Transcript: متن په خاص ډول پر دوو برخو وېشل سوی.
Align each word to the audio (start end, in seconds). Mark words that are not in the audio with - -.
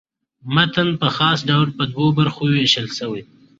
متن 0.55 0.89
په 1.01 1.07
خاص 1.17 1.39
ډول 1.49 1.67
پر 1.77 1.85
دوو 1.91 2.07
برخو 2.19 2.43
وېشل 2.53 2.87
سوی. 2.99 3.21